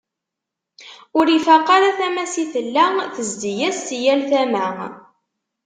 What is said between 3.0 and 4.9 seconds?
tezzi-as si yal tama.